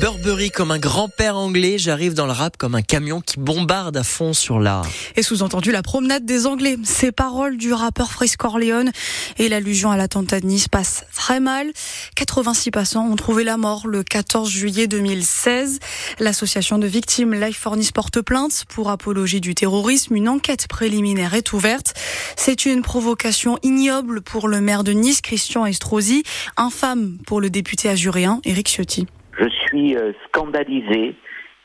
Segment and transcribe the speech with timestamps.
[0.00, 4.02] Burberry comme un grand-père anglais, j'arrive dans le rap comme un camion qui bombarde à
[4.02, 4.86] fond sur l'art.
[5.16, 6.76] Et sous-entendu la promenade des Anglais.
[6.84, 8.90] Ces paroles du rappeur Frisk Corleone
[9.38, 11.72] et l'allusion à l'attentat de Nice passent très mal.
[12.14, 15.78] 86 passants ont trouvé la mort le 14 juillet 2016.
[16.18, 20.14] L'association de victimes Life for Nice porte plainte pour apologie du terrorisme.
[20.14, 21.94] Une enquête préliminaire est ouverte.
[22.36, 26.22] C'est une provocation ignoble pour le maire de Nice, Christian Estrosi,
[26.58, 29.06] infâme pour le député ajuréen, Éric Ciotti.
[29.66, 31.14] Suis euh, scandalisé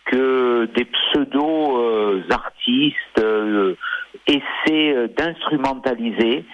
[0.05, 3.75] que des pseudo-artistes euh,
[4.27, 6.45] essaient d'instrumentaliser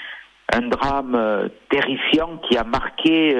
[0.53, 3.35] un drame terrifiant qui a marqué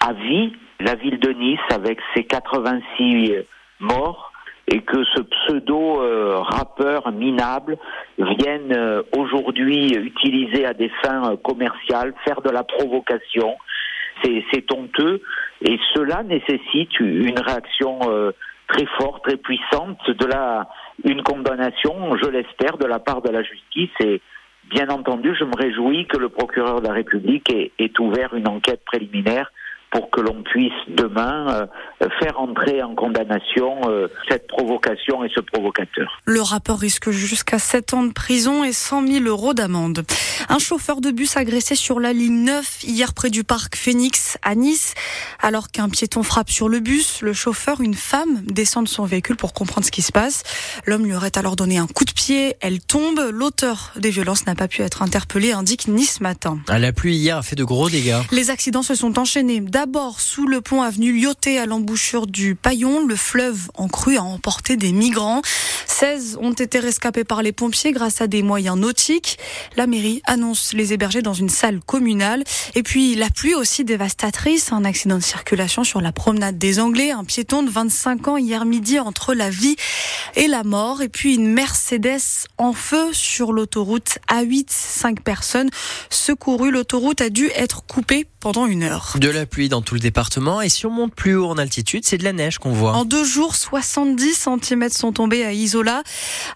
[0.00, 3.34] à vie la ville de Nice avec ses 86
[3.80, 4.32] morts
[4.68, 5.96] et que ce pseudo
[6.42, 7.78] rappeur minable
[8.16, 13.56] vienne aujourd'hui utiliser à des fins commerciales, faire de la provocation.
[14.22, 15.20] C'est honteux
[15.62, 18.32] et cela nécessite une réaction euh,
[18.68, 20.68] très forte, très puissante, de la,
[21.04, 23.90] une condamnation, je l'espère, de la part de la justice.
[24.00, 24.20] Et
[24.70, 28.48] bien entendu, je me réjouis que le procureur de la République ait, ait ouvert une
[28.48, 29.50] enquête préliminaire
[29.90, 31.68] pour que l'on puisse demain
[32.02, 36.20] euh, faire entrer en condamnation euh, cette provocation et ce provocateur.
[36.26, 40.04] Le rappeur risque jusqu'à 7 ans de prison et 100 000 euros d'amende.
[40.48, 44.54] Un chauffeur de bus agressé sur la ligne 9 hier près du parc Phoenix à
[44.54, 44.94] Nice.
[45.40, 49.36] Alors qu'un piéton frappe sur le bus, le chauffeur, une femme, descend de son véhicule
[49.36, 50.42] pour comprendre ce qui se passe.
[50.86, 52.56] L'homme lui aurait alors donné un coup de pied.
[52.60, 53.20] Elle tombe.
[53.32, 56.60] L'auteur des violences n'a pas pu être interpellé, indique Nice Matin.
[56.68, 58.20] La pluie hier a fait de gros dégâts.
[58.32, 59.60] Les accidents se sont enchaînés.
[59.80, 64.22] D'abord, sous le pont avenue Lyoté à l'embouchure du Paillon, le fleuve en crue a
[64.22, 65.40] emporté des migrants.
[65.86, 69.38] 16 ont été rescapés par les pompiers grâce à des moyens nautiques.
[69.76, 72.44] La mairie annonce les héberger dans une salle communale.
[72.74, 74.70] Et puis, la pluie aussi dévastatrice.
[74.70, 77.10] Un accident de circulation sur la promenade des Anglais.
[77.10, 79.76] Un piéton de 25 ans hier midi entre la vie
[80.36, 81.00] et la mort.
[81.00, 84.66] Et puis, une Mercedes en feu sur l'autoroute A8.
[84.68, 85.70] Cinq personnes
[86.10, 86.70] secourues.
[86.70, 89.16] L'autoroute a dû être coupée pendant une heure.
[89.18, 92.04] De la pluie dans tout le département et si on monte plus haut en altitude,
[92.04, 92.92] c'est de la neige qu'on voit.
[92.92, 96.02] En deux jours, 70 cm sont tombés à Isola.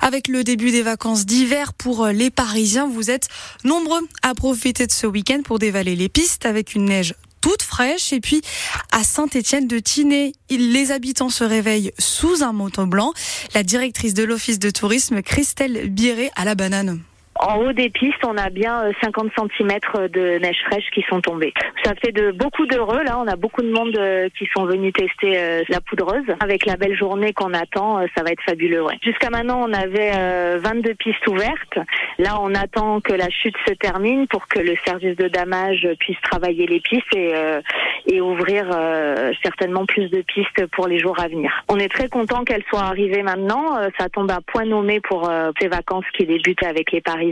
[0.01, 3.29] Avec le début des vacances d'hiver pour les Parisiens, vous êtes
[3.65, 8.13] nombreux à profiter de ce week-end pour dévaler les pistes avec une neige toute fraîche.
[8.13, 8.41] Et puis,
[8.91, 13.13] à Saint-Étienne de Tinée, les habitants se réveillent sous un manteau blanc.
[13.55, 17.01] La directrice de l'office de tourisme, Christelle Biré, à la banane.
[17.41, 19.78] En haut des pistes, on a bien 50 cm
[20.09, 21.53] de neige fraîche qui sont tombés.
[21.84, 23.03] Ça fait de beaucoup d'heureux.
[23.03, 26.25] Là, on a beaucoup de monde euh, qui sont venus tester euh, la poudreuse.
[26.41, 28.84] Avec la belle journée qu'on attend, euh, ça va être fabuleux.
[28.84, 28.95] Ouais.
[29.03, 31.78] Jusqu'à maintenant, on avait 22 pistes ouvertes.
[32.19, 36.21] Là, on attend que la chute se termine pour que le service de damage puisse
[36.22, 37.34] travailler les pistes et,
[38.06, 38.66] et ouvrir
[39.43, 41.51] certainement plus de pistes pour les jours à venir.
[41.69, 43.78] On est très content qu'elle soit arrivée maintenant.
[43.99, 45.31] Ça tombe à point nommé pour
[45.61, 47.24] ces vacances qui débutent avec les Paris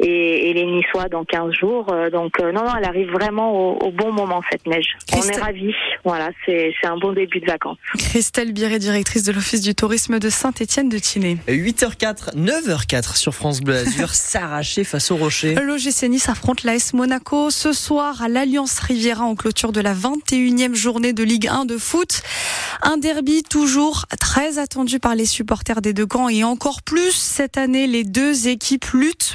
[0.00, 1.86] et, et, les Niçois dans 15 jours.
[1.92, 4.96] Euh, donc euh, non, non, elle arrive vraiment au, au bon moment cette neige.
[5.12, 5.74] On est ravis.
[6.04, 7.78] Voilà, c'est un bon début de vacances.
[7.98, 11.38] Christelle Biret, directrice de l'Office du tourisme de Saint-Étienne de Tinée.
[11.48, 15.54] 8h04, 9h04 sur France Bleu Azur, s'arracher face au rocher.
[15.54, 20.74] L'OGC Nice affronte l'AS Monaco ce soir à l'Alliance Riviera en clôture de la 21e
[20.74, 22.22] journée de Ligue 1 de foot.
[22.82, 27.56] Un derby toujours très attendu par les supporters des deux camps et encore plus cette
[27.56, 28.92] année, les deux équipes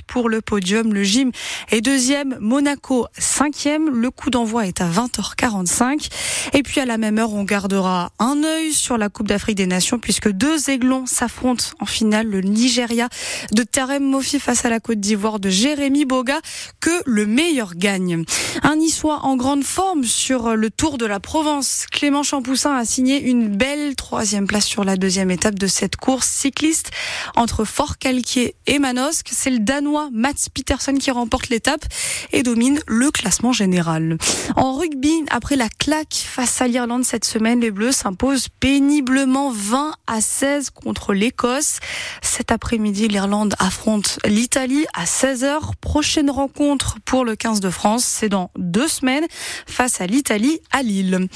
[0.08, 0.94] pour le podium.
[0.94, 1.32] Le gym
[1.70, 3.90] est deuxième, Monaco cinquième.
[3.90, 6.09] Le coup d'envoi est à 20h45.
[6.54, 9.68] Et puis à la même heure, on gardera un œil sur la Coupe d'Afrique des
[9.68, 12.28] Nations puisque deux aiglons s'affrontent en finale.
[12.28, 13.09] Le Nigeria
[13.52, 16.40] de Tarem Mofi face à la Côte d'Ivoire de Jérémy Boga.
[16.80, 18.24] Que le meilleur gagne.
[18.64, 21.86] Un Niçois en grande forme sur le Tour de la Provence.
[21.92, 26.28] Clément Champoussin a signé une belle troisième place sur la deuxième étape de cette course
[26.28, 26.92] cycliste
[27.36, 29.30] entre Fort-Calquier et Manosque.
[29.32, 31.85] C'est le Danois Mats Peterson qui remporte l'étape
[32.31, 34.17] et domine le classement général.
[34.55, 39.93] En rugby, après la claque face à l'Irlande cette semaine, les Bleus s'imposent péniblement 20
[40.08, 41.78] à 16 contre l'Écosse.
[42.23, 45.75] Cet après-midi, l'Irlande affronte l'Italie à 16h.
[45.79, 49.28] Prochaine rencontre pour le 15 de France, c'est dans deux semaines
[49.67, 51.28] face à l'Italie à Lille.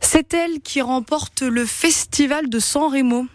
[0.00, 3.26] C'est elle qui remporte le festival de San Remo.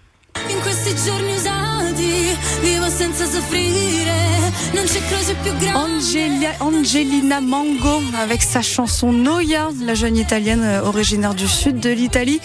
[0.50, 5.94] In questi giorni usati, vivo senza soffrire, non c'è croce più grande.
[5.94, 11.90] Angelia, Angelina Mango avec sa chanson Noia, la jeune italienne euh, originaire du sud de
[11.90, 12.40] l'Italie,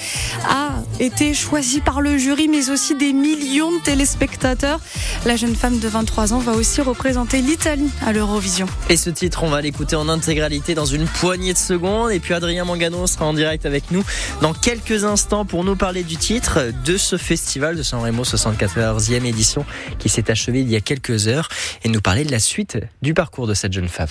[0.48, 4.80] a été choisie par le jury mais aussi des millions de téléspectateurs.
[5.26, 8.66] La jeune femme de 23 ans va aussi représenter l'Italie à l'Eurovision.
[8.88, 12.10] Et ce titre, on va l'écouter en intégralité dans une poignée de secondes.
[12.10, 14.04] Et puis Adrien Mangano sera en direct avec nous
[14.40, 19.24] dans quelques instants pour nous parler du titre de ce festival de San Remo 74e
[19.24, 19.64] édition
[19.98, 21.48] qui s'est achevé il y a quelques heures
[21.84, 24.08] et nous parler de la suite du parcours de cette jeune femme.